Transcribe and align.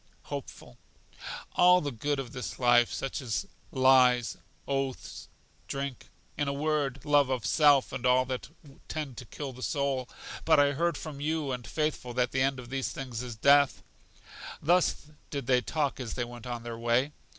Hopeful. 0.33 0.79
All 1.53 1.79
the 1.79 1.91
good 1.91 2.19
of 2.19 2.31
this 2.33 2.57
life; 2.57 2.91
such 2.91 3.21
as 3.21 3.45
lies, 3.71 4.35
oaths, 4.67 5.29
drink; 5.67 6.09
in 6.35 6.47
a 6.47 6.53
word, 6.53 7.05
love 7.05 7.29
of 7.29 7.45
self 7.45 7.91
and 7.91 8.03
all 8.03 8.25
that 8.25 8.49
tend 8.87 9.15
to 9.17 9.25
kill 9.25 9.53
the 9.53 9.61
soul. 9.61 10.09
But 10.43 10.59
I 10.59 10.71
heard 10.71 10.97
from 10.97 11.21
you 11.21 11.51
and 11.51 11.67
Faithful 11.67 12.15
that 12.15 12.31
the 12.31 12.41
end 12.41 12.57
of 12.59 12.71
these 12.71 12.89
things 12.89 13.21
is 13.21 13.35
death. 13.35 13.83
Thus 14.59 15.05
did 15.29 15.45
they 15.45 15.61
talk 15.61 15.99
as 15.99 16.15
they 16.15 16.25
went 16.25 16.47
on 16.47 16.63
their 16.63 16.79
way. 16.79 17.11